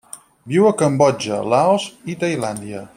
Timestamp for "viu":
0.53-0.63